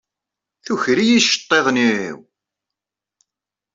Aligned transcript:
Tuker-iyi 0.65 1.15
iceṭṭiḍen-iw! 1.19 2.17